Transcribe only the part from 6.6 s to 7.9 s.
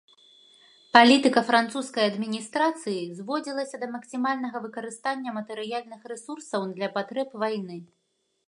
для патрэб вайны.